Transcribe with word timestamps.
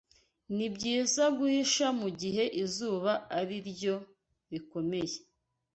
Nibyiza 0.55 1.23
guhisha 1.37 1.85
mugihe 1.99 2.43
izuba 2.63 3.11
ariryo 3.39 3.95
rikomeye. 4.51 5.17